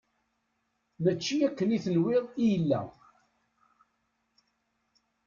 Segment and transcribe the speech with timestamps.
[1.03, 2.81] Mačči akken i tenwiḍ i yella.